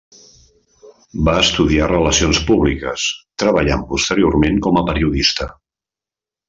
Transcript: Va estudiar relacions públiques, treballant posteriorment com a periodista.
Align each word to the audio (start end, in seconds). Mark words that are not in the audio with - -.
Va 1.27 1.35
estudiar 1.41 1.91
relacions 1.91 2.41
públiques, 2.49 3.07
treballant 3.45 3.87
posteriorment 3.95 4.61
com 4.69 4.81
a 4.81 4.87
periodista. 4.93 5.53